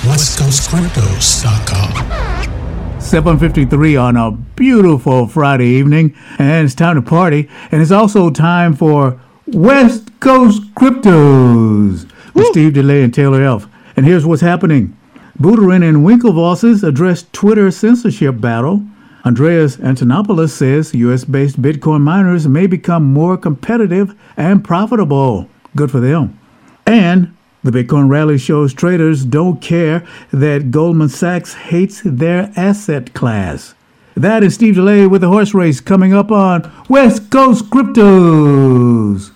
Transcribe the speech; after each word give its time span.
WestCoastCryptos.com. 0.00 3.00
753 3.02 3.96
on 3.96 4.16
a 4.16 4.30
beautiful 4.30 5.26
Friday 5.26 5.66
evening, 5.66 6.16
and 6.38 6.64
it's 6.64 6.74
time 6.74 6.96
to 6.96 7.02
party. 7.02 7.50
And 7.70 7.82
it's 7.82 7.90
also 7.90 8.30
time 8.30 8.74
for 8.74 9.20
West 9.48 10.18
Coast 10.20 10.62
Cryptos 10.74 12.10
with 12.32 12.46
Steve 12.46 12.72
DeLay 12.72 13.04
and 13.04 13.12
Taylor 13.12 13.42
F. 13.42 13.66
And 13.94 14.06
here's 14.06 14.24
what's 14.24 14.40
happening. 14.40 14.96
Buterin 15.38 15.86
and 15.86 15.98
Winklevosses 15.98 16.82
address 16.82 17.26
Twitter 17.32 17.70
censorship 17.70 18.40
battle. 18.40 18.82
Andreas 19.26 19.76
Antonopoulos 19.76 20.48
says 20.48 20.94
U.S. 20.94 21.26
based 21.26 21.60
Bitcoin 21.60 22.00
miners 22.00 22.48
may 22.48 22.66
become 22.66 23.12
more 23.12 23.36
competitive 23.36 24.18
and 24.38 24.64
profitable. 24.64 25.46
Good 25.76 25.90
for 25.90 26.00
them. 26.00 26.38
And 26.86 27.36
the 27.62 27.70
Bitcoin 27.70 28.08
rally 28.08 28.38
shows 28.38 28.72
traders 28.72 29.24
don't 29.24 29.60
care 29.60 30.06
that 30.32 30.70
Goldman 30.70 31.10
Sachs 31.10 31.52
hates 31.52 32.00
their 32.04 32.50
asset 32.56 33.12
class. 33.12 33.74
That 34.16 34.42
is 34.42 34.54
Steve 34.54 34.76
DeLay 34.76 35.06
with 35.06 35.20
the 35.20 35.28
horse 35.28 35.52
race 35.52 35.80
coming 35.80 36.14
up 36.14 36.30
on 36.32 36.70
West 36.88 37.30
Coast 37.30 37.68
Cryptos. 37.70 39.30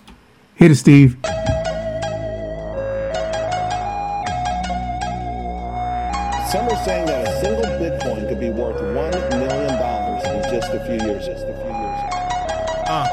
Hit 0.55 0.71
it, 0.71 0.77
Steve. 0.77 1.17
Some 6.51 6.69
are 6.69 6.85
saying 6.85 7.07
that 7.07 7.29
a 7.29 7.41
single 7.43 7.65
Bitcoin 7.65 8.29
could 8.29 8.41
be 8.41 8.51
worth 8.51 8.81
one 8.95 9.11
million 9.39 9.79
dollars 9.79 10.25
in 10.25 10.43
just 10.51 10.73
a 10.73 10.81
few 10.87 11.07
years. 11.07 11.27
Just 11.27 11.45
a 11.45 11.53
few 11.53 11.71
years. 11.71 12.01
Uh, 12.89 13.07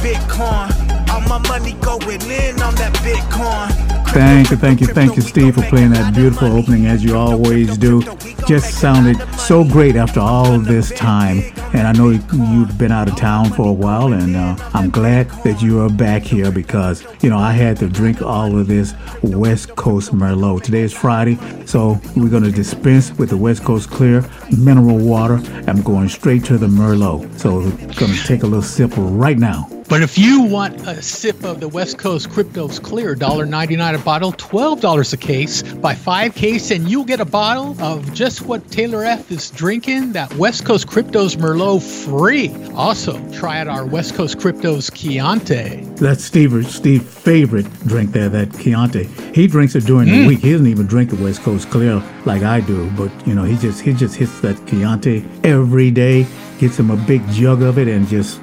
Bitcoin. 0.00 1.10
All 1.10 1.20
my 1.22 1.38
money 1.48 1.72
going 1.74 2.22
in 2.22 2.60
on 2.62 2.74
that 2.76 2.92
Bitcoin. 3.04 3.90
Thank 4.12 4.50
you, 4.50 4.56
thank 4.56 4.80
you, 4.80 4.88
thank 4.88 5.14
you, 5.14 5.22
Steve, 5.22 5.54
for 5.54 5.62
playing 5.62 5.90
that 5.90 6.12
beautiful 6.12 6.48
opening 6.56 6.86
as 6.86 7.04
you 7.04 7.16
always 7.16 7.78
do. 7.78 8.02
Just 8.44 8.80
sounded 8.80 9.16
so 9.38 9.62
great 9.62 9.94
after 9.94 10.18
all 10.18 10.58
this 10.58 10.90
time. 10.90 11.44
And 11.74 11.86
I 11.86 11.92
know 11.92 12.10
you've 12.10 12.76
been 12.76 12.90
out 12.90 13.08
of 13.08 13.14
town 13.14 13.50
for 13.50 13.68
a 13.68 13.72
while, 13.72 14.12
and 14.12 14.34
uh, 14.34 14.56
I'm 14.74 14.90
glad 14.90 15.30
that 15.44 15.62
you 15.62 15.80
are 15.82 15.88
back 15.88 16.22
here 16.22 16.50
because, 16.50 17.04
you 17.22 17.30
know, 17.30 17.38
I 17.38 17.52
had 17.52 17.76
to 17.76 17.88
drink 17.88 18.20
all 18.20 18.58
of 18.58 18.66
this 18.66 18.94
West 19.22 19.76
Coast 19.76 20.12
Merlot. 20.12 20.64
Today 20.64 20.80
is 20.80 20.92
Friday, 20.92 21.38
so 21.64 22.00
we're 22.16 22.30
going 22.30 22.42
to 22.42 22.50
dispense 22.50 23.12
with 23.12 23.30
the 23.30 23.36
West 23.36 23.62
Coast 23.62 23.88
Clear 23.90 24.28
mineral 24.58 24.98
water. 24.98 25.40
I'm 25.68 25.82
going 25.82 26.08
straight 26.08 26.44
to 26.46 26.58
the 26.58 26.66
Merlot. 26.66 27.38
So 27.38 27.60
going 27.60 28.12
to 28.12 28.24
take 28.26 28.42
a 28.42 28.46
little 28.46 28.60
sip 28.60 28.90
right 28.96 29.38
now. 29.38 29.68
But 29.90 30.02
if 30.02 30.16
you 30.16 30.42
want 30.42 30.86
a 30.86 31.02
sip 31.02 31.42
of 31.42 31.58
the 31.58 31.66
West 31.66 31.98
Coast 31.98 32.30
Cryptos 32.30 32.80
Clear, 32.80 33.16
$1.99 33.16 34.00
a 34.00 34.04
bottle, 34.04 34.30
$12 34.34 35.12
a 35.12 35.16
case, 35.16 35.64
buy 35.64 35.96
five 35.96 36.32
case, 36.36 36.70
and 36.70 36.88
you'll 36.88 37.04
get 37.04 37.18
a 37.18 37.24
bottle 37.24 37.74
of 37.82 38.14
just 38.14 38.42
what 38.42 38.70
Taylor 38.70 39.04
F 39.04 39.32
is 39.32 39.50
drinking, 39.50 40.12
that 40.12 40.32
West 40.34 40.64
Coast 40.64 40.86
Cryptos 40.86 41.34
Merlot 41.34 41.82
free. 41.82 42.54
Also, 42.74 43.18
try 43.32 43.58
out 43.58 43.66
our 43.66 43.84
West 43.84 44.14
Coast 44.14 44.38
Cryptos 44.38 44.94
Chianti. 44.94 45.82
That's 45.96 46.22
Steve, 46.22 46.70
Steve's 46.70 47.12
favorite 47.12 47.66
drink 47.88 48.12
there, 48.12 48.28
that 48.28 48.56
Chianti. 48.60 49.08
He 49.34 49.48
drinks 49.48 49.74
it 49.74 49.86
during 49.86 50.06
the 50.06 50.22
mm. 50.22 50.28
week. 50.28 50.38
He 50.38 50.52
doesn't 50.52 50.68
even 50.68 50.86
drink 50.86 51.10
the 51.10 51.20
West 51.20 51.42
Coast 51.42 51.68
Clear 51.68 52.00
like 52.26 52.44
I 52.44 52.60
do, 52.60 52.88
but 52.92 53.10
you 53.26 53.34
know, 53.34 53.42
he 53.42 53.56
just 53.56 53.80
he 53.80 53.92
just 53.92 54.14
hits 54.14 54.40
that 54.42 54.64
Chianti 54.68 55.24
every 55.42 55.90
day, 55.90 56.28
gets 56.60 56.78
him 56.78 56.92
a 56.92 56.96
big 56.96 57.28
jug 57.30 57.62
of 57.62 57.76
it, 57.76 57.88
and 57.88 58.06
just 58.06 58.40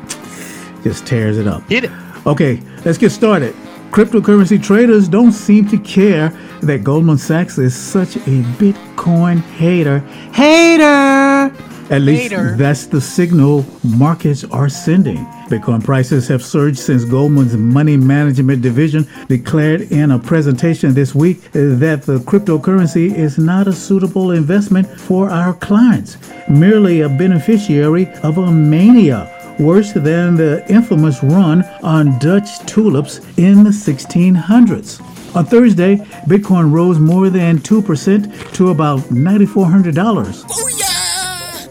just 0.88 1.06
tears 1.06 1.38
it 1.38 1.48
up. 1.48 1.68
Hit 1.70 1.84
it. 1.84 1.92
Okay, 2.26 2.62
let's 2.86 2.98
get 2.98 3.10
started. 3.10 3.54
Cryptocurrency 3.92 4.62
traders 4.62 5.10
don't 5.10 5.34
seem 5.34 5.68
to 5.68 5.78
care 5.80 6.30
that 6.62 6.84
Goldman 6.84 7.18
Sachs 7.18 7.58
is 7.58 7.76
such 7.76 8.16
a 8.16 8.44
Bitcoin 8.60 9.42
hater. 9.42 10.00
Hater! 10.34 11.54
At 11.90 12.02
least 12.02 12.24
Hater. 12.24 12.56
that's 12.58 12.86
the 12.86 13.02
signal 13.02 13.66
markets 13.84 14.44
are 14.46 14.70
sending. 14.70 15.26
Bitcoin 15.50 15.84
prices 15.84 16.28
have 16.28 16.44
surged 16.44 16.80
since 16.80 17.06
Goldman's 17.06 17.56
money 17.56 17.98
management 17.98 18.62
division 18.62 19.08
declared 19.28 19.82
in 19.92 20.12
a 20.12 20.20
presentation 20.20 20.94
this 20.94 21.16
week 21.16 21.42
that 21.52 22.04
the 22.04 22.20
cryptocurrency 22.20 23.14
is 23.14 23.38
not 23.38 23.68
a 23.68 23.74
suitable 23.74 24.32
investment 24.32 24.88
for 25.00 25.30
our 25.30 25.54
clients, 25.54 26.18
merely 26.50 27.02
a 27.02 27.10
beneficiary 27.10 28.08
of 28.24 28.38
a 28.38 28.52
mania 28.52 29.34
worse 29.60 29.94
than 29.94 30.36
the 30.36 30.66
infamous 30.72 31.24
run 31.24 31.64
on 31.84 32.18
Dutch 32.20 32.60
tulips 32.66 33.20
in 33.38 33.64
the 33.64 33.72
1600s. 33.72 35.36
On 35.36 35.46
Thursday, 35.46 35.98
Bitcoin 36.28 36.72
rose 36.72 37.00
more 37.00 37.30
than 37.30 37.60
2% 37.60 38.54
to 38.54 38.70
about 38.70 39.00
$9,400. 39.02 40.46
Oh, 40.50 40.70
yeah! 40.78 40.88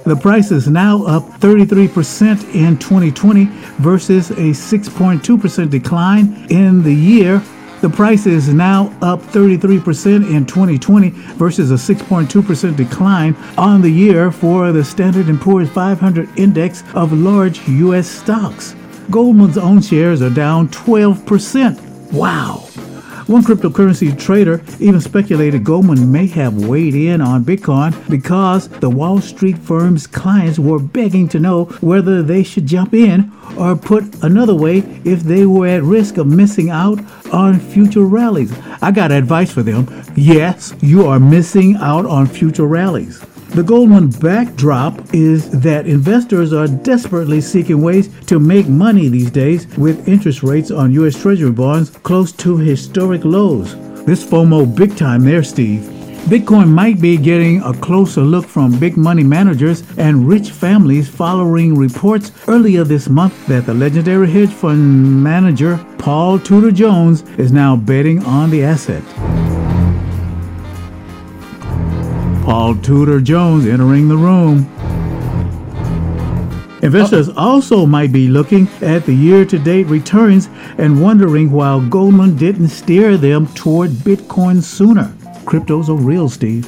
The 0.04 0.14
price 0.14 0.52
is 0.52 0.68
now 0.68 1.04
up 1.04 1.24
33% 1.40 2.54
in 2.54 2.78
2020 2.78 3.46
versus 3.78 4.30
a 4.30 4.52
6.2% 4.54 5.70
decline 5.70 6.46
in 6.48 6.82
the 6.82 6.94
year. 6.94 7.42
The 7.82 7.90
price 7.90 8.26
is 8.26 8.48
now 8.48 8.86
up 9.02 9.20
33% 9.20 10.34
in 10.34 10.46
2020 10.46 11.10
versus 11.10 11.70
a 11.70 11.74
6.2% 11.74 12.76
decline 12.76 13.36
on 13.58 13.82
the 13.82 13.90
year 13.90 14.32
for 14.32 14.72
the 14.72 14.84
Standard 14.84 15.26
& 15.40 15.40
Poor's 15.40 15.68
500 15.70 16.38
index 16.38 16.82
of 16.94 17.12
large 17.12 17.66
US 17.68 18.08
stocks. 18.08 18.74
Goldman's 19.10 19.58
own 19.58 19.82
shares 19.82 20.22
are 20.22 20.30
down 20.30 20.68
12%. 20.68 22.12
Wow. 22.12 22.66
One 23.26 23.42
cryptocurrency 23.42 24.16
trader 24.16 24.62
even 24.78 25.00
speculated 25.00 25.64
Goldman 25.64 26.12
may 26.12 26.28
have 26.28 26.68
weighed 26.68 26.94
in 26.94 27.20
on 27.20 27.44
Bitcoin 27.44 27.92
because 28.08 28.68
the 28.68 28.88
Wall 28.88 29.20
Street 29.20 29.58
firm's 29.58 30.06
clients 30.06 30.60
were 30.60 30.78
begging 30.78 31.28
to 31.30 31.40
know 31.40 31.64
whether 31.80 32.22
they 32.22 32.44
should 32.44 32.66
jump 32.66 32.94
in, 32.94 33.32
or 33.58 33.74
put 33.74 34.22
another 34.22 34.54
way, 34.54 34.78
if 35.04 35.24
they 35.24 35.44
were 35.44 35.66
at 35.66 35.82
risk 35.82 36.18
of 36.18 36.28
missing 36.28 36.70
out 36.70 37.00
on 37.32 37.58
future 37.58 38.04
rallies. 38.04 38.56
I 38.80 38.92
got 38.92 39.10
advice 39.10 39.52
for 39.52 39.64
them. 39.64 39.88
Yes, 40.14 40.72
you 40.80 41.04
are 41.08 41.18
missing 41.18 41.74
out 41.78 42.06
on 42.06 42.28
future 42.28 42.66
rallies. 42.66 43.24
The 43.56 43.62
Goldman 43.62 44.10
backdrop 44.10 45.14
is 45.14 45.48
that 45.62 45.86
investors 45.86 46.52
are 46.52 46.68
desperately 46.68 47.40
seeking 47.40 47.80
ways 47.80 48.10
to 48.26 48.38
make 48.38 48.68
money 48.68 49.08
these 49.08 49.30
days 49.30 49.66
with 49.78 50.06
interest 50.06 50.42
rates 50.42 50.70
on 50.70 50.92
U.S. 50.92 51.18
Treasury 51.18 51.52
bonds 51.52 51.88
close 51.88 52.32
to 52.32 52.58
historic 52.58 53.24
lows. 53.24 53.74
This 54.04 54.22
FOMO 54.22 54.76
big 54.76 54.94
time 54.94 55.24
there, 55.24 55.42
Steve. 55.42 55.80
Bitcoin 56.28 56.68
might 56.68 57.00
be 57.00 57.16
getting 57.16 57.62
a 57.62 57.72
closer 57.72 58.20
look 58.20 58.44
from 58.44 58.78
big 58.78 58.98
money 58.98 59.22
managers 59.22 59.82
and 59.96 60.28
rich 60.28 60.50
families 60.50 61.08
following 61.08 61.74
reports 61.74 62.32
earlier 62.48 62.84
this 62.84 63.08
month 63.08 63.46
that 63.46 63.64
the 63.64 63.72
legendary 63.72 64.30
hedge 64.30 64.50
fund 64.50 65.22
manager 65.22 65.82
Paul 65.96 66.38
Tudor 66.38 66.72
Jones 66.72 67.22
is 67.38 67.52
now 67.52 67.74
betting 67.74 68.22
on 68.26 68.50
the 68.50 68.62
asset. 68.62 69.02
Paul 72.46 72.76
Tudor 72.76 73.20
Jones 73.20 73.66
entering 73.66 74.06
the 74.06 74.16
room. 74.16 74.58
Investors 76.80 77.28
also 77.30 77.84
might 77.86 78.12
be 78.12 78.28
looking 78.28 78.68
at 78.82 79.04
the 79.04 79.12
year 79.12 79.44
to 79.44 79.58
date 79.58 79.88
returns 79.88 80.48
and 80.78 81.02
wondering 81.02 81.50
why 81.50 81.84
Goldman 81.90 82.36
didn't 82.36 82.68
steer 82.68 83.16
them 83.16 83.48
toward 83.54 83.90
Bitcoin 83.90 84.62
sooner. 84.62 85.12
Cryptos 85.44 85.88
are 85.88 85.94
real, 85.94 86.28
Steve. 86.28 86.64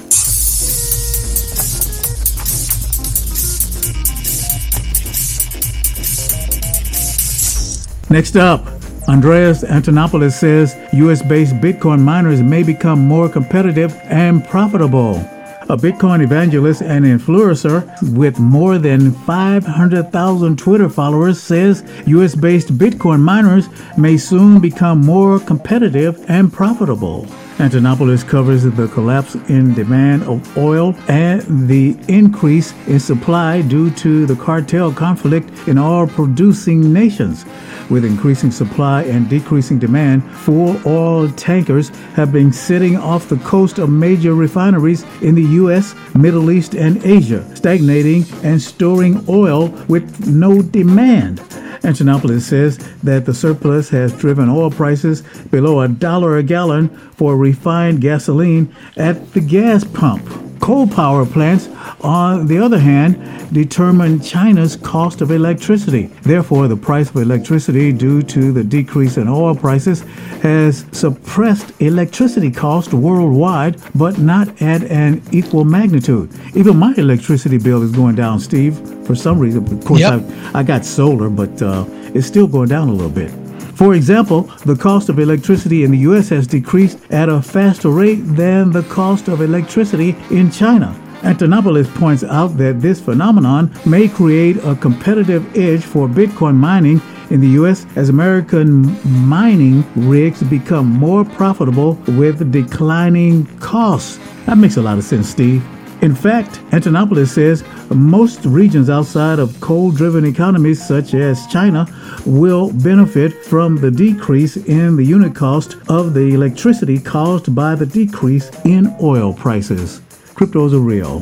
Next 8.11 8.35
up, 8.35 8.67
Andreas 9.09 9.63
Antonopoulos 9.63 10.33
says 10.33 10.77
US 10.93 11.23
based 11.23 11.55
Bitcoin 11.55 12.01
miners 12.01 12.43
may 12.43 12.65
become 12.65 12.99
more 12.99 13.29
competitive 13.29 13.97
and 14.07 14.45
profitable. 14.45 15.25
A 15.71 15.77
Bitcoin 15.77 16.23
evangelist 16.25 16.81
and 16.81 17.05
influencer 17.05 17.85
with 18.17 18.39
more 18.39 18.79
than 18.79 19.13
500,000 19.13 20.59
Twitter 20.59 20.89
followers 20.89 21.39
says 21.39 21.85
US 22.07 22.35
based 22.35 22.79
Bitcoin 22.79 23.21
miners 23.21 23.69
may 23.99 24.17
soon 24.17 24.61
become 24.61 25.05
more 25.05 25.39
competitive 25.39 26.25
and 26.27 26.51
profitable. 26.51 27.27
Antonopoulos 27.59 28.27
covers 28.27 28.63
the 28.63 28.87
collapse 28.87 29.35
in 29.49 29.75
demand 29.75 30.23
of 30.23 30.57
oil 30.57 30.95
and 31.09 31.43
the 31.69 31.97
increase 32.07 32.73
in 32.87 33.01
supply 33.01 33.63
due 33.63 33.91
to 33.91 34.27
the 34.27 34.37
cartel 34.37 34.93
conflict 34.93 35.51
in 35.67 35.77
oil 35.77 36.07
producing 36.07 36.93
nations. 36.93 37.45
With 37.91 38.05
increasing 38.05 38.53
supply 38.53 39.03
and 39.03 39.29
decreasing 39.29 39.81
demand, 39.81 40.23
four 40.37 40.81
oil 40.87 41.29
tankers 41.33 41.89
have 42.15 42.31
been 42.31 42.53
sitting 42.53 42.97
off 42.97 43.29
the 43.29 43.39
coast 43.39 43.79
of 43.79 43.91
major 43.91 44.35
refineries 44.35 45.05
in 45.21 45.35
the 45.35 45.43
U.S., 45.43 45.97
Middle 46.15 46.53
East, 46.53 46.77
and 46.77 47.05
Asia, 47.05 47.45
stagnating 47.57 48.25
and 48.45 48.63
storing 48.63 49.25
oil 49.29 49.67
with 49.89 50.29
no 50.29 50.63
demand. 50.63 51.41
Antonopoulos 51.83 52.43
says 52.43 52.79
that 53.03 53.27
the 53.27 53.35
surplus 53.35 53.89
has 53.91 54.13
driven 54.13 54.49
oil 54.49 54.71
prices 54.71 55.23
below 55.51 55.81
a 55.81 55.89
dollar 55.89 56.37
a 56.37 56.43
gallon 56.43 56.89
for 56.89 57.37
refined 57.37 58.01
gasoline 58.01 58.75
at 58.97 59.33
the 59.33 59.41
gas 59.41 59.85
pump. 59.85 60.48
Coal 60.61 60.87
power 60.87 61.25
plants, 61.25 61.69
on 62.03 62.47
the 62.47 62.59
other 62.59 62.79
hand, 62.79 63.53
determine 63.53 64.21
China's 64.21 64.77
cost 64.77 65.21
of 65.21 65.31
electricity. 65.31 66.07
Therefore, 66.23 66.69
the 66.69 66.77
price 66.77 67.09
of 67.11 67.17
electricity, 67.17 67.93
due 67.93 68.23
to 68.23 68.53
the 68.53 68.63
decrease 68.63 69.17
in 69.17 69.29
oil 69.29 69.55
prices, 69.55 70.01
has 70.43 70.85
suppressed 70.93 71.73
electricity 71.81 72.51
costs 72.51 72.93
worldwide, 72.93 73.81
but 73.95 74.19
not 74.19 74.49
at 74.61 74.83
an 74.85 75.23
equal 75.33 75.65
magnitude. 75.65 76.31
Even 76.55 76.77
my 76.77 76.93
electricity 76.99 77.57
bill 77.59 77.83
is 77.83 77.93
going 77.93 78.17
down, 78.17 78.39
Steve, 78.41 78.77
for 79.07 79.15
some 79.15 79.39
reason. 79.39 79.65
Of 79.73 79.85
course, 79.85 80.01
Yep. 80.01 80.23
I, 80.55 80.61
I 80.61 80.63
got 80.63 80.85
solar, 80.85 81.31
but 81.31 81.61
uh, 81.63 81.85
it's 82.15 82.27
still 82.27 82.47
going 82.47 82.69
down 82.69 82.89
a 82.89 82.93
little 82.93 83.11
bit. 83.11 83.31
For 83.79 83.95
example, 83.95 84.43
the 84.67 84.75
cost 84.75 85.09
of 85.09 85.21
electricity 85.21 85.85
in 85.85 85.93
the 85.93 85.99
U.S. 85.99 86.29
has 86.31 86.49
decreased 86.49 86.99
at 87.13 87.29
a 87.29 87.41
faster 87.41 87.91
rate 87.91 88.17
than 88.35 88.73
the 88.73 88.83
cost 88.83 89.29
of 89.29 89.41
electricity 89.41 90.17
in 90.33 90.51
China. 90.51 91.01
Antonopoulos 91.21 91.87
points 91.95 92.25
out 92.25 92.57
that 92.57 92.81
this 92.81 93.01
phenomenon 93.01 93.71
may 93.87 94.09
create 94.09 94.57
a 94.65 94.75
competitive 94.75 95.57
edge 95.57 95.85
for 95.85 96.09
Bitcoin 96.09 96.57
mining 96.57 97.01
in 97.31 97.41
the 97.41 97.51
U.S. 97.61 97.87
as 97.95 98.09
American 98.09 98.99
mining 99.29 99.85
rigs 99.95 100.43
become 100.43 100.87
more 100.89 101.25
profitable 101.25 101.93
with 102.09 102.51
declining 102.51 103.47
costs. 103.59 104.19
That 104.47 104.59
makes 104.59 104.77
a 104.77 104.83
lot 104.83 104.99
of 104.99 105.05
sense, 105.05 105.29
Steve. 105.29 105.63
In 106.01 106.15
fact, 106.15 106.61
Antonopoulos 106.71 107.29
says 107.29 107.65
most 107.91 108.45
regions 108.45 108.89
outside 108.89 109.41
of 109.41 109.61
coal 109.61 109.91
driven 109.91 110.25
economies, 110.25 110.87
such 110.87 111.13
as 111.15 111.45
China, 111.49 111.87
will 112.25 112.73
benefit 112.73 113.33
from 113.45 113.77
the 113.77 113.91
decrease 113.91 114.57
in 114.57 114.95
the 114.95 115.03
unit 115.05 115.35
cost 115.35 115.77
of 115.89 116.15
the 116.15 116.35
electricity 116.35 117.01
caused 117.01 117.53
by 117.53 117.75
the 117.75 117.87
decrease 117.87 118.49
in 118.65 118.95
oil 119.03 119.33
prices. 119.35 120.01
Cryptos 120.35 120.73
are 120.73 120.79
real. 120.79 121.19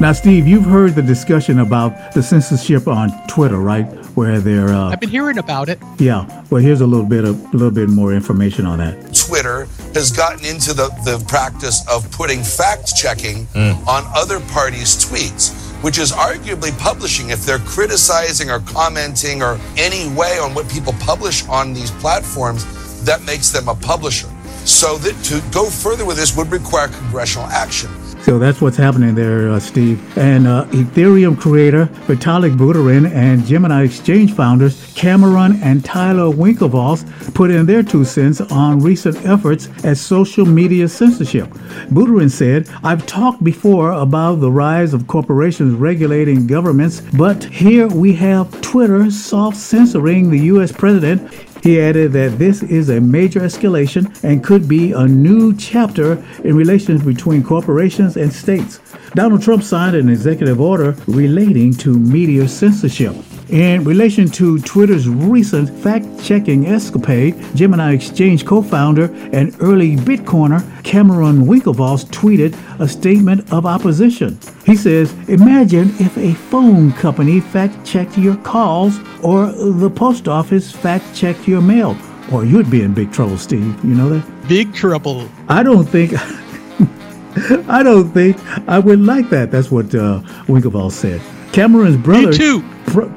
Now, 0.00 0.12
Steve, 0.12 0.48
you've 0.48 0.64
heard 0.64 0.96
the 0.96 1.02
discussion 1.02 1.60
about 1.60 2.12
the 2.14 2.22
censorship 2.22 2.88
on 2.88 3.10
Twitter, 3.28 3.58
right? 3.58 3.84
Where 4.16 4.40
they're, 4.40 4.68
uh, 4.70 4.88
I've 4.90 4.98
been 4.98 5.08
hearing 5.08 5.38
about 5.38 5.68
it. 5.68 5.78
yeah. 5.98 6.42
Well, 6.50 6.60
here's 6.60 6.80
a 6.80 6.86
little 6.86 7.06
bit 7.06 7.24
of 7.24 7.40
a 7.54 7.56
little 7.56 7.70
bit 7.70 7.88
more 7.88 8.12
information 8.12 8.66
on 8.66 8.78
that. 8.78 9.14
Twitter 9.14 9.68
has 9.94 10.10
gotten 10.10 10.44
into 10.44 10.72
the, 10.72 10.88
the 11.04 11.24
practice 11.28 11.86
of 11.88 12.10
putting 12.10 12.42
fact 12.42 12.96
checking 12.96 13.46
mm. 13.48 13.74
on 13.86 14.04
other 14.14 14.40
parties' 14.52 14.96
tweets, 15.04 15.52
which 15.82 15.98
is 15.98 16.12
arguably 16.12 16.76
publishing. 16.78 17.30
If 17.30 17.44
they're 17.44 17.58
criticizing 17.60 18.50
or 18.50 18.60
commenting 18.60 19.42
or 19.42 19.58
any 19.76 20.12
way 20.14 20.38
on 20.38 20.54
what 20.54 20.68
people 20.68 20.94
publish 21.00 21.46
on 21.48 21.72
these 21.72 21.90
platforms, 21.92 22.64
that 23.04 23.22
makes 23.22 23.50
them 23.50 23.68
a 23.68 23.74
publisher. 23.74 24.28
So 24.64 24.96
that 24.98 25.14
to 25.24 25.42
go 25.52 25.68
further 25.68 26.04
with 26.04 26.16
this 26.16 26.36
would 26.36 26.50
require 26.50 26.88
congressional 26.88 27.46
action. 27.48 27.90
So 28.24 28.38
that's 28.38 28.62
what's 28.62 28.78
happening 28.78 29.14
there, 29.14 29.50
uh, 29.50 29.60
Steve. 29.60 30.00
And 30.16 30.46
uh, 30.46 30.64
Ethereum 30.70 31.38
creator 31.38 31.84
Vitalik 32.06 32.56
Buterin 32.56 33.10
and 33.10 33.44
Gemini 33.44 33.82
Exchange 33.82 34.32
founders 34.32 34.94
Cameron 34.94 35.62
and 35.62 35.84
Tyler 35.84 36.34
Winklevoss 36.34 37.34
put 37.34 37.50
in 37.50 37.66
their 37.66 37.82
two 37.82 38.02
cents 38.06 38.40
on 38.40 38.80
recent 38.80 39.22
efforts 39.26 39.68
at 39.84 39.98
social 39.98 40.46
media 40.46 40.88
censorship. 40.88 41.48
Buterin 41.90 42.30
said, 42.30 42.70
I've 42.82 43.04
talked 43.04 43.44
before 43.44 43.92
about 43.92 44.36
the 44.36 44.50
rise 44.50 44.94
of 44.94 45.06
corporations 45.06 45.74
regulating 45.74 46.46
governments, 46.46 47.02
but 47.18 47.44
here 47.44 47.88
we 47.88 48.14
have 48.14 48.58
Twitter 48.62 49.10
soft 49.10 49.58
censoring 49.58 50.30
the 50.30 50.40
U.S. 50.46 50.72
president 50.72 51.30
he 51.64 51.80
added 51.80 52.12
that 52.12 52.38
this 52.38 52.62
is 52.62 52.90
a 52.90 53.00
major 53.00 53.40
escalation 53.40 54.04
and 54.22 54.44
could 54.44 54.68
be 54.68 54.92
a 54.92 55.06
new 55.06 55.56
chapter 55.56 56.22
in 56.44 56.54
relations 56.54 57.02
between 57.02 57.42
corporations 57.42 58.18
and 58.18 58.30
states. 58.30 58.80
Donald 59.14 59.42
Trump 59.42 59.62
signed 59.62 59.96
an 59.96 60.10
executive 60.10 60.60
order 60.60 60.94
relating 61.06 61.72
to 61.72 61.98
media 61.98 62.46
censorship. 62.46 63.16
In 63.50 63.84
relation 63.84 64.28
to 64.30 64.58
Twitter's 64.60 65.06
recent 65.06 65.68
fact 65.68 66.06
checking 66.22 66.66
escapade, 66.66 67.36
Gemini 67.54 67.92
Exchange 67.92 68.46
co 68.46 68.62
founder 68.62 69.12
and 69.32 69.54
early 69.60 69.96
Bitcoiner 69.96 70.62
Cameron 70.82 71.44
Winklevoss 71.44 72.06
tweeted 72.06 72.56
a 72.80 72.88
statement 72.88 73.52
of 73.52 73.66
opposition. 73.66 74.38
He 74.64 74.74
says, 74.74 75.12
Imagine 75.28 75.90
if 75.98 76.16
a 76.16 76.32
phone 76.32 76.92
company 76.92 77.40
fact 77.40 77.84
checked 77.84 78.16
your 78.16 78.36
calls 78.36 78.98
or 79.22 79.52
the 79.52 79.90
post 79.90 80.26
office 80.26 80.72
fact 80.72 81.14
checked 81.14 81.46
your 81.46 81.60
mail. 81.60 81.98
Or 82.32 82.46
you'd 82.46 82.70
be 82.70 82.80
in 82.80 82.94
big 82.94 83.12
trouble, 83.12 83.36
Steve. 83.36 83.84
You 83.84 83.94
know 83.94 84.08
that? 84.08 84.48
Big 84.48 84.72
trouble. 84.72 85.28
I 85.48 85.62
don't 85.62 85.84
think. 85.84 86.14
I 87.68 87.82
don't 87.82 88.10
think 88.12 88.38
I 88.68 88.78
would 88.78 89.00
like 89.00 89.28
that. 89.30 89.50
That's 89.50 89.70
what 89.70 89.94
uh, 89.94 90.20
Winklevoss 90.46 90.92
said. 90.92 91.20
Cameron's 91.52 91.98
brother, 91.98 92.32
too. 92.32 92.64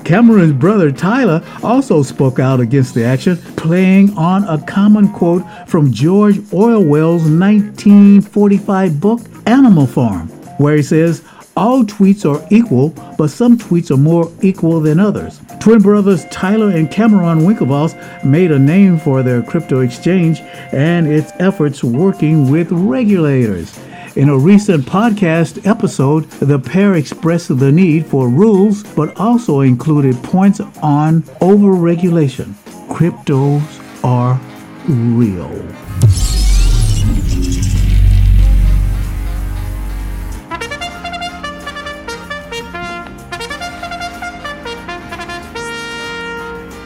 Cameron's 0.03 0.53
brother 0.53 0.91
Tyler 0.91 1.43
also 1.63 2.03
spoke 2.03 2.39
out 2.39 2.59
against 2.59 2.93
the 2.93 3.03
action, 3.03 3.37
playing 3.55 4.15
on 4.17 4.43
a 4.45 4.57
common 4.65 5.09
quote 5.09 5.43
from 5.67 5.91
George 5.91 6.39
Orwell's 6.51 7.23
1945 7.29 8.99
book 8.99 9.21
Animal 9.45 9.85
Farm, 9.87 10.29
where 10.57 10.75
he 10.75 10.83
says, 10.83 11.21
"All 11.55 11.83
tweets 11.83 12.25
are 12.25 12.43
equal, 12.49 12.93
but 13.17 13.29
some 13.29 13.57
tweets 13.57 13.91
are 13.91 13.97
more 13.97 14.29
equal 14.41 14.79
than 14.79 14.99
others." 14.99 15.39
Twin 15.59 15.79
brothers 15.79 16.25
Tyler 16.31 16.69
and 16.69 16.89
Cameron 16.89 17.41
Winklevoss 17.41 17.95
made 18.23 18.51
a 18.51 18.59
name 18.59 18.97
for 18.97 19.21
their 19.23 19.41
crypto 19.41 19.81
exchange 19.81 20.41
and 20.71 21.07
its 21.07 21.31
efforts 21.39 21.83
working 21.83 22.49
with 22.49 22.71
regulators. 22.71 23.77
In 24.17 24.29
a 24.29 24.35
recent 24.35 24.83
podcast 24.83 25.67
episode, 25.67 26.27
the 26.39 26.57
pair 26.57 26.95
expressed 26.95 27.55
the 27.59 27.71
need 27.71 28.07
for 28.07 28.27
rules, 28.29 28.81
but 28.81 29.15
also 29.19 29.61
included 29.61 30.15
points 30.23 30.59
on 30.81 31.21
overregulation. 31.39 32.53
Cryptos 32.89 33.61
are 34.03 34.41
real. 34.87 35.51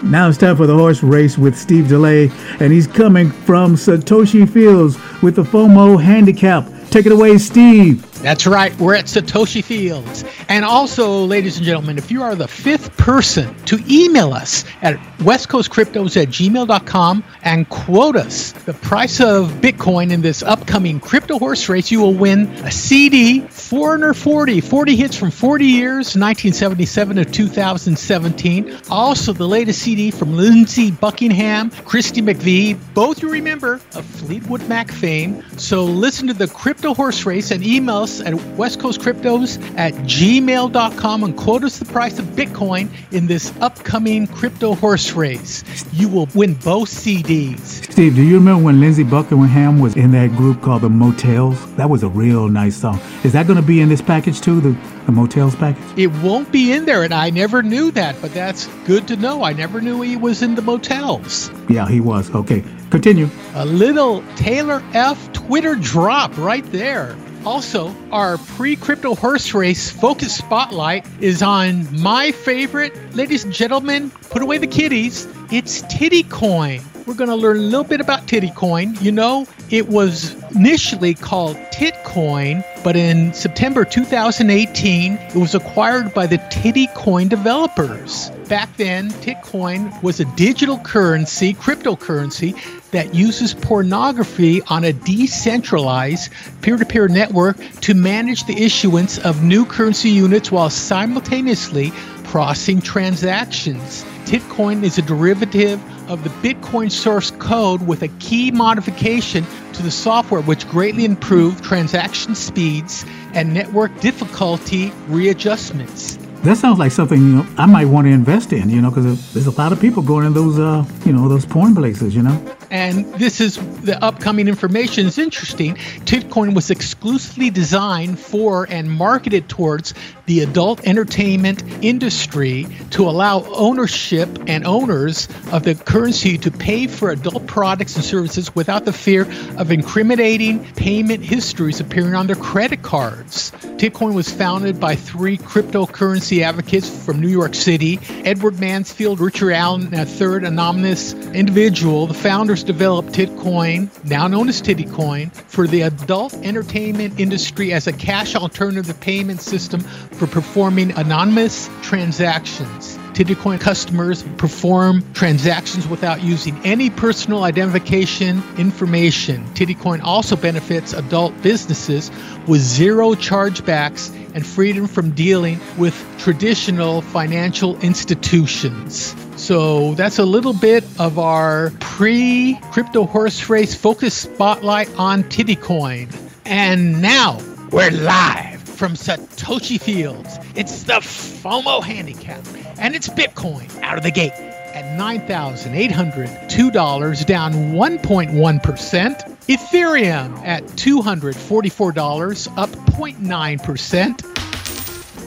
Now 0.03 0.27
it's 0.27 0.37
time 0.37 0.57
for 0.57 0.67
the 0.67 0.75
horse 0.75 1.01
race 1.01 1.37
with 1.37 1.57
Steve 1.57 1.85
DeLay, 1.85 2.29
and 2.59 2.73
he's 2.73 2.87
coming 2.87 3.31
from 3.31 3.77
Satoshi 3.77 4.49
Fields 4.49 4.97
with 5.21 5.37
the 5.37 5.43
FOMO 5.43 6.01
handicap. 6.03 6.67
Take 6.91 7.05
it 7.05 7.13
away, 7.13 7.37
Steve. 7.37 8.10
That's 8.21 8.45
right. 8.45 8.77
We're 8.77 8.93
at 8.93 9.05
Satoshi 9.05 9.63
Fields. 9.63 10.23
And 10.47 10.63
also, 10.63 11.25
ladies 11.25 11.57
and 11.57 11.65
gentlemen, 11.65 11.97
if 11.97 12.11
you 12.11 12.21
are 12.21 12.35
the 12.35 12.47
fifth 12.47 12.95
person 12.95 13.55
to 13.65 13.79
email 13.89 14.31
us 14.31 14.63
at 14.83 14.97
westcoastcryptos 15.17 16.21
at 16.21 16.27
gmail.com 16.27 17.23
and 17.41 17.67
quote 17.69 18.15
us 18.15 18.51
the 18.51 18.73
price 18.73 19.19
of 19.19 19.47
Bitcoin 19.53 20.11
in 20.11 20.21
this 20.21 20.43
upcoming 20.43 20.99
crypto 20.99 21.39
horse 21.39 21.67
race, 21.67 21.89
you 21.89 21.99
will 21.99 22.13
win 22.13 22.47
a 22.63 22.71
CD, 22.71 23.39
440, 23.39 24.61
40 24.61 24.95
hits 24.95 25.15
from 25.15 25.31
40 25.31 25.65
years, 25.65 26.15
1977 26.15 27.17
to 27.17 27.25
2017. 27.25 28.77
Also, 28.91 29.33
the 29.33 29.47
latest 29.47 29.81
CD 29.81 30.11
from 30.11 30.37
Lindsey 30.37 30.91
Buckingham, 30.91 31.71
Christy 31.85 32.21
McVie, 32.21 32.77
both 32.93 33.23
you 33.23 33.31
remember 33.31 33.81
of 33.95 34.05
Fleetwood 34.05 34.67
Mac 34.69 34.91
fame. 34.91 35.43
So 35.57 35.83
listen 35.83 36.27
to 36.27 36.35
the 36.35 36.47
crypto 36.47 36.93
horse 36.93 37.25
race 37.25 37.49
and 37.49 37.65
email 37.65 37.97
us 37.97 38.10
at 38.19 38.33
westcoastcryptos 38.33 39.77
at 39.77 39.93
gmail.com 39.93 41.23
and 41.23 41.37
quote 41.37 41.63
us 41.63 41.79
the 41.79 41.85
price 41.85 42.19
of 42.19 42.25
Bitcoin 42.25 42.89
in 43.13 43.27
this 43.27 43.53
upcoming 43.61 44.27
crypto 44.27 44.75
horse 44.75 45.13
race. 45.13 45.63
You 45.93 46.09
will 46.09 46.27
win 46.35 46.55
both 46.55 46.89
CDs. 46.89 47.89
Steve, 47.91 48.15
do 48.15 48.23
you 48.23 48.35
remember 48.35 48.65
when 48.65 48.79
Lindsey 48.81 49.03
Buckingham 49.03 49.79
was 49.79 49.95
in 49.95 50.11
that 50.11 50.31
group 50.31 50.61
called 50.61 50.81
the 50.81 50.89
Motels? 50.89 51.73
That 51.75 51.89
was 51.89 52.03
a 52.03 52.09
real 52.09 52.49
nice 52.49 52.75
song. 52.75 52.99
Is 53.23 53.31
that 53.33 53.47
going 53.47 53.57
to 53.59 53.65
be 53.65 53.79
in 53.79 53.87
this 53.89 54.01
package 54.01 54.41
too, 54.41 54.59
the, 54.59 54.71
the 55.05 55.11
Motels 55.11 55.55
package? 55.55 55.83
It 55.97 56.07
won't 56.23 56.51
be 56.51 56.73
in 56.73 56.85
there, 56.85 57.03
and 57.03 57.13
I 57.13 57.29
never 57.29 57.61
knew 57.61 57.91
that, 57.91 58.19
but 58.21 58.33
that's 58.33 58.67
good 58.85 59.07
to 59.07 59.15
know. 59.15 59.43
I 59.43 59.53
never 59.53 59.79
knew 59.79 60.01
he 60.01 60.15
was 60.15 60.41
in 60.41 60.55
the 60.55 60.61
motels. 60.61 61.51
Yeah, 61.69 61.87
he 61.87 61.99
was. 61.99 62.33
Okay, 62.33 62.63
continue. 62.89 63.29
A 63.55 63.65
little 63.65 64.23
Taylor 64.35 64.83
F. 64.93 65.31
Twitter 65.33 65.75
drop 65.75 66.35
right 66.37 66.65
there. 66.71 67.15
Also, 67.45 67.95
our 68.11 68.37
pre 68.37 68.75
crypto 68.75 69.15
horse 69.15 69.53
race 69.53 69.89
focus 69.89 70.35
spotlight 70.35 71.05
is 71.19 71.41
on 71.41 71.87
my 71.99 72.31
favorite, 72.31 72.93
ladies 73.15 73.43
and 73.43 73.53
gentlemen, 73.53 74.11
put 74.29 74.41
away 74.41 74.57
the 74.57 74.67
kitties. 74.67 75.27
It's 75.51 75.81
Titty 75.83 76.23
Coin. 76.23 76.81
We're 77.07 77.15
going 77.15 77.29
to 77.29 77.35
learn 77.35 77.57
a 77.57 77.61
little 77.61 77.83
bit 77.83 77.99
about 77.99 78.27
Titty 78.27 78.51
Coin. 78.51 78.95
You 79.01 79.11
know, 79.11 79.47
it 79.71 79.89
was 79.89 80.35
initially 80.53 81.15
called 81.15 81.57
Titcoin 81.73 82.63
but 82.83 82.95
in 82.95 83.31
September 83.33 83.85
2018, 83.85 85.13
it 85.13 85.35
was 85.35 85.53
acquired 85.53 86.13
by 86.13 86.25
the 86.25 86.39
Tittycoin 86.49 87.29
developers. 87.29 88.31
Back 88.49 88.75
then, 88.77 89.09
Titcoin 89.21 90.01
was 90.01 90.19
a 90.19 90.25
digital 90.35 90.79
currency, 90.79 91.53
cryptocurrency, 91.53 92.55
that 92.91 93.15
uses 93.15 93.53
pornography 93.53 94.61
on 94.63 94.83
a 94.83 94.93
decentralized 94.93 96.31
peer 96.61 96.77
to 96.77 96.85
peer 96.85 97.07
network 97.07 97.57
to 97.81 97.93
manage 97.93 98.45
the 98.45 98.61
issuance 98.61 99.17
of 99.19 99.43
new 99.43 99.65
currency 99.65 100.09
units 100.09 100.51
while 100.51 100.69
simultaneously 100.69 101.91
processing 102.25 102.81
transactions. 102.81 104.03
Titcoin 104.25 104.83
is 104.83 104.97
a 104.97 105.01
derivative 105.01 105.81
of 106.09 106.23
the 106.23 106.29
Bitcoin 106.29 106.91
source 106.91 107.31
code 107.31 107.81
with 107.87 108.03
a 108.03 108.07
key 108.19 108.51
modification 108.51 109.45
to 109.73 109.83
the 109.83 109.91
software, 109.91 110.41
which 110.41 110.67
greatly 110.69 111.05
improved 111.05 111.63
transaction 111.63 112.35
speeds 112.35 113.05
and 113.33 113.53
network 113.53 113.97
difficulty 114.01 114.91
readjustments 115.07 116.17
that 116.43 116.57
sounds 116.57 116.79
like 116.79 116.91
something 116.91 117.19
you 117.19 117.35
know 117.35 117.47
I 117.57 117.65
might 117.65 117.85
want 117.85 118.07
to 118.07 118.11
invest 118.11 118.51
in. 118.53 118.69
You 118.69 118.81
know, 118.81 118.89
because 118.89 119.33
there's 119.33 119.47
a 119.47 119.51
lot 119.51 119.71
of 119.71 119.79
people 119.79 120.01
going 120.01 120.25
in 120.25 120.33
those 120.33 120.57
uh, 120.57 120.85
you 121.05 121.13
know 121.13 121.27
those 121.29 121.45
porn 121.45 121.75
places. 121.75 122.15
You 122.15 122.23
know. 122.23 122.55
And 122.71 123.13
this 123.15 123.41
is 123.41 123.57
the 123.81 124.01
upcoming 124.03 124.47
information 124.47 125.05
is 125.05 125.17
interesting. 125.17 125.75
Titcoin 126.05 126.55
was 126.55 126.71
exclusively 126.71 127.49
designed 127.49 128.17
for 128.17 128.65
and 128.69 128.89
marketed 128.89 129.49
towards 129.49 129.93
the 130.25 130.39
adult 130.39 130.87
entertainment 130.87 131.61
industry 131.83 132.65
to 132.91 133.03
allow 133.09 133.43
ownership 133.43 134.29
and 134.47 134.65
owners 134.65 135.27
of 135.51 135.63
the 135.63 135.75
currency 135.75 136.37
to 136.37 136.49
pay 136.49 136.87
for 136.87 137.11
adult 137.11 137.45
products 137.45 137.97
and 137.97 138.05
services 138.05 138.55
without 138.55 138.85
the 138.85 138.93
fear 138.93 139.27
of 139.57 139.71
incriminating 139.71 140.63
payment 140.75 141.23
histories 141.23 141.81
appearing 141.81 142.15
on 142.15 142.27
their 142.27 142.37
credit 142.37 142.81
cards. 142.81 143.51
Titcoin 143.81 144.13
was 144.13 144.31
founded 144.31 144.79
by 144.79 144.95
three 144.95 145.37
cryptocurrency 145.37 146.41
advocates 146.41 146.87
from 147.03 147.19
New 147.19 147.27
York 147.27 147.53
City 147.53 147.99
Edward 148.23 148.59
Mansfield, 148.59 149.19
Richard 149.19 149.51
Allen, 149.51 149.87
and 149.87 149.95
a 149.95 150.05
third 150.05 150.45
anonymous 150.45 151.13
individual. 151.33 152.07
The 152.07 152.13
founders 152.13 152.60
developed 152.63 153.09
Titcoin, 153.09 153.89
now 154.05 154.27
known 154.27 154.49
as 154.49 154.61
Tittycoin, 154.61 155.33
for 155.33 155.67
the 155.67 155.81
adult 155.81 156.33
entertainment 156.35 157.19
industry 157.19 157.73
as 157.73 157.87
a 157.87 157.93
cash 157.93 158.35
alternative 158.35 158.99
payment 158.99 159.41
system 159.41 159.81
for 159.81 160.27
performing 160.27 160.91
anonymous 160.97 161.69
transactions. 161.81 162.97
Tittycoin 163.13 163.59
customers 163.59 164.23
perform 164.37 165.03
transactions 165.13 165.87
without 165.87 166.23
using 166.23 166.59
any 166.63 166.89
personal 166.89 167.43
identification 167.43 168.41
information. 168.57 169.43
Tittycoin 169.53 170.01
also 170.01 170.35
benefits 170.35 170.93
adult 170.93 171.39
businesses 171.41 172.09
with 172.47 172.61
zero 172.61 173.13
chargebacks 173.13 174.15
and 174.33 174.45
freedom 174.47 174.87
from 174.87 175.11
dealing 175.11 175.59
with 175.77 175.93
traditional 176.19 177.01
financial 177.01 177.77
institutions. 177.81 179.13
So 179.41 179.95
that's 179.95 180.19
a 180.19 180.23
little 180.23 180.53
bit 180.53 180.83
of 180.99 181.17
our 181.17 181.71
pre 181.79 182.59
crypto 182.71 183.05
horse 183.05 183.49
race 183.49 183.73
focus 183.73 184.13
spotlight 184.13 184.87
on 184.99 185.23
Tittycoin. 185.23 186.15
And 186.45 187.01
now 187.01 187.39
we're 187.71 187.89
live 187.89 188.61
from 188.61 188.93
Satoshi 188.93 189.81
Fields. 189.81 190.37
It's 190.53 190.83
the 190.83 190.99
FOMO 191.01 191.83
handicap, 191.83 192.45
and 192.77 192.93
it's 192.93 193.09
Bitcoin 193.09 193.67
out 193.81 193.97
of 193.97 194.03
the 194.03 194.11
gate 194.11 194.33
at 194.33 194.95
$9,802, 194.99 197.25
down 197.25 197.53
1.1%. 197.53 199.37
Ethereum 199.47 200.37
at 200.45 200.63
$244, 200.65 202.57
up 202.59 202.69
0.9%. 202.69 204.17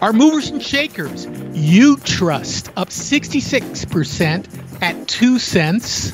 Our 0.01 0.13
movers 0.13 0.49
and 0.49 0.61
shakers, 0.61 1.25
U 1.53 1.97
Trust 1.97 2.69
up 2.75 2.89
66% 2.89 4.83
at 4.83 5.07
2 5.07 5.39
cents. 5.39 6.11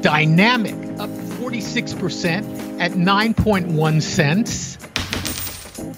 Dynamic 0.00 0.74
up 0.98 1.10
46% 1.10 2.63
at 2.78 2.92
9.1 2.92 4.02
cents. 4.02 4.78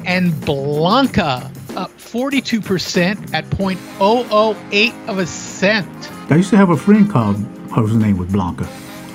And 0.04 0.38
Blanca 0.45 1.50
up 1.76 1.90
42% 1.99 3.35
at 3.35 3.45
0.008 3.47 5.09
of 5.09 5.18
a 5.18 5.26
cent. 5.26 6.12
I 6.30 6.37
used 6.37 6.50
to 6.50 6.56
have 6.56 6.71
a 6.71 6.76
friend 6.76 7.11
called, 7.11 7.37
whose 7.37 7.95
name 7.95 8.16
was 8.16 8.30
Blanca. 8.33 8.64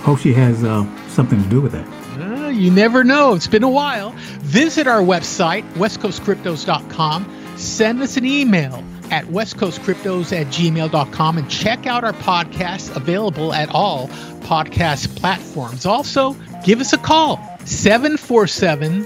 Hope 0.04 0.20
she 0.20 0.34
has 0.34 0.64
uh, 0.64 0.86
something 1.10 1.42
to 1.42 1.50
do 1.50 1.62
with 1.62 1.72
that. 1.74 1.88
Uh, 2.20 2.50
you 2.50 2.72
never 2.72 3.04
know. 3.04 3.34
It's 3.34 3.48
been 3.48 3.64
a 3.64 3.70
while. 3.70 4.12
Visit 4.42 4.88
our 4.88 5.02
website, 5.02 5.64
westcoastcryptos.com. 5.74 7.58
Send 7.58 8.02
us 8.02 8.18
an 8.18 8.26
email 8.26 8.84
at 9.12 9.26
westcoastcryptos 9.26 10.36
at 10.36 10.48
gmail.com 10.48 11.38
and 11.38 11.50
check 11.50 11.86
out 11.86 12.04
our 12.04 12.14
podcast 12.14 12.96
available 12.96 13.54
at 13.54 13.70
all 13.70 14.08
podcast 14.42 15.16
platforms. 15.18 15.86
Also, 15.86 16.34
give 16.64 16.80
us 16.80 16.94
a 16.94 16.98
call 16.98 17.38
747 17.66 19.06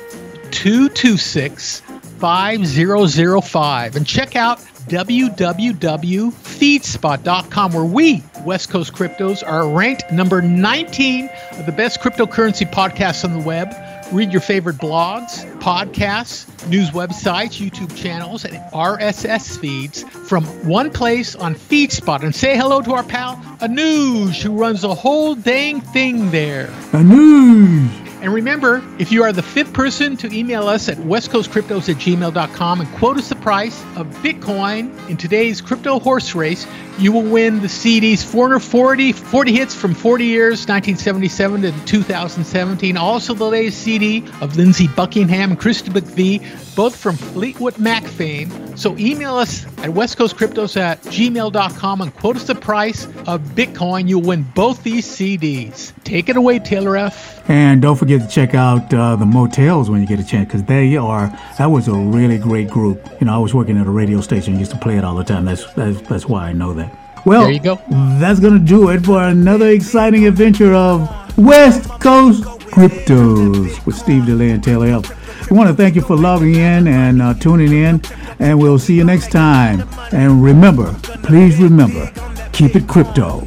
226 0.52 1.82
5005 1.82 3.96
and 3.96 4.08
check 4.08 4.36
out 4.36 4.60
www.feedspot.com, 4.88 7.74
where 7.74 7.84
we, 7.84 8.24
West 8.46 8.70
Coast 8.70 8.94
Cryptos, 8.94 9.44
are 9.46 9.68
ranked 9.68 10.12
number 10.12 10.42
19 10.42 11.30
of 11.54 11.66
the 11.66 11.72
best 11.72 12.00
cryptocurrency 12.02 12.72
podcasts 12.72 13.24
on 13.24 13.34
the 13.34 13.40
web. 13.40 13.74
Read 14.12 14.32
your 14.32 14.42
favorite 14.42 14.76
blogs, 14.76 15.44
podcasts, 15.60 16.46
news 16.70 16.92
websites, 16.92 17.60
YouTube 17.60 17.96
channels, 17.96 18.46
and 18.46 18.58
RSS 18.72 19.60
feeds 19.60 20.04
from 20.04 20.46
one 20.68 20.92
place 20.92 21.36
on 21.36 21.56
FeedSpot. 21.56 22.22
And 22.22 22.36
say 22.36 22.56
hello 22.56 22.84
to 22.84 22.94
our 22.94 23.04
pal 23.04 23.38
Anuj, 23.62 24.44
who 24.44 24.52
runs 24.52 24.82
the 24.82 24.94
whole 24.94 25.34
dang 25.34 25.82
thing 25.82 26.30
there. 26.30 26.68
Anuj! 26.92 28.05
And 28.22 28.34
remember, 28.34 28.84
if 29.00 29.12
you 29.12 29.24
are 29.24 29.32
the 29.32 29.44
fifth 29.44 29.74
person 29.74 30.18
to 30.18 30.34
email 30.34 30.68
us 30.68 30.90
at 30.90 30.98
westcoastcryptos 30.98 31.90
at 31.90 31.98
gmail.com 31.98 32.82
and 32.82 32.90
quote 32.96 33.18
us 33.18 33.30
the 33.30 33.36
price 33.36 33.82
of 33.96 34.08
Bitcoin 34.18 35.10
in 35.10 35.18
today's 35.18 35.62
crypto 35.62 36.00
horse 36.00 36.34
race, 36.34 36.66
you 36.98 37.12
will 37.12 37.24
win 37.24 37.62
the 37.62 37.68
CDs 37.68 38.24
440 38.24 39.12
40 39.12 39.52
hits 39.52 39.76
from 39.76 39.94
40 39.94 40.26
years, 40.26 40.68
1977 40.68 41.62
to 41.64 41.86
2017. 41.86 42.98
Also, 42.98 43.34
the 43.34 43.44
latest 43.44 43.80
CD 43.80 44.24
of 44.42 44.56
Lindsey 44.56 44.88
Buckingham 44.88 45.52
and 45.52 45.60
Christy 45.60 45.92
McVie, 45.92 46.76
both 46.76 46.96
from 46.96 47.18
Fleetwood 47.18 47.78
Mac 47.78 48.04
fame. 48.04 48.78
So 48.78 48.98
email 48.98 49.36
us 49.36 49.66
at 49.80 49.90
westcoastcryptos 49.92 50.78
at 50.78 51.02
gmail.com 51.04 52.02
and 52.02 52.14
quote 52.16 52.36
us 52.36 52.48
the 52.48 52.56
price 52.56 53.06
of 53.28 53.42
Bitcoin. 53.42 54.08
You'll 54.08 54.22
win 54.22 54.44
both 54.56 54.84
these 54.84 55.06
CDs. 55.06 55.92
Take 56.04 56.30
it 56.30 56.38
away, 56.38 56.60
Taylor 56.60 56.98
F. 56.98 57.50
And 57.50 57.82
don't 57.82 57.96
forget 57.96 58.15
to 58.20 58.28
check 58.28 58.54
out 58.56 58.94
uh, 58.94 59.16
the 59.16 59.26
motels 59.26 59.90
when 59.90 60.02
you 60.02 60.08
get 60.08 60.20
a 60.20 60.24
chance 60.24 60.48
because 60.48 60.64
they 60.64 60.96
are, 60.98 61.28
that 61.58 61.68
was 61.68 61.88
a 61.88 61.94
really 61.94 62.38
great 62.38 62.70
group. 62.70 63.10
You 63.20 63.28
know, 63.28 63.36
I 63.36 63.38
was 63.38 63.54
working 63.54 63.78
at 63.78 63.88
a 63.88 63.92
radio 63.92 64.22
station, 64.22 64.60
used 64.60 64.72
to 64.72 64.78
play 64.78 64.98
it 64.98 65.04
all 65.04 65.16
the 65.16 65.24
time. 65.24 65.46
That's, 65.46 65.72
that's, 65.74 66.02
that's 66.02 66.26
why 66.26 66.48
I 66.48 66.54
know 66.54 66.74
that. 66.74 66.96
Well, 67.26 67.44
there 67.44 67.52
you 67.52 67.60
go. 67.60 67.82
That's 68.20 68.40
going 68.40 68.54
to 68.54 68.66
do 68.66 68.90
it 68.90 69.06
for 69.06 69.24
another 69.24 69.70
exciting 69.70 70.28
adventure 70.28 70.74
of 70.74 71.38
West 71.38 71.90
Coast 72.00 72.44
Cryptos 72.44 73.86
with 73.86 73.96
Steve 73.96 74.24
DeLay 74.24 74.52
and 74.52 74.64
Taylor 74.64 74.88
F. 74.88 75.50
We 75.50 75.58
want 75.58 75.70
to 75.70 75.76
thank 75.76 75.96
you 75.96 76.02
for 76.02 76.16
logging 76.16 76.56
in 76.56 76.88
and 76.88 77.22
uh, 77.22 77.34
tuning 77.36 77.72
in, 77.72 78.02
and 78.40 78.60
we'll 78.60 78.80
see 78.80 78.96
you 78.96 79.04
next 79.04 79.32
time. 79.32 79.88
And 80.12 80.44
remember, 80.44 80.94
please 81.24 81.60
remember, 81.60 82.12
keep 82.52 82.76
it 82.76 82.88
crypto. 82.88 83.46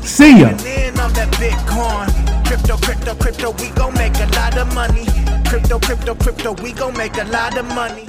See 0.00 0.40
ya. 0.40 0.56
Crypto, 3.04 3.22
crypto, 3.22 3.50
we 3.62 3.68
gon' 3.72 3.92
make 3.92 4.16
a 4.16 4.26
lot 4.34 4.56
of 4.56 4.74
money. 4.74 5.04
Crypto, 5.46 5.78
crypto, 5.78 6.14
crypto, 6.14 6.52
we 6.62 6.72
gon' 6.72 6.96
make 6.96 7.18
a 7.18 7.24
lot 7.24 7.54
of 7.58 7.66
money. 7.74 8.06